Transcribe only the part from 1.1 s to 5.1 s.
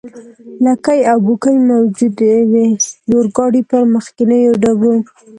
او بوکۍ موجودې وې، د اورګاډي پر مخکنیو ډبو.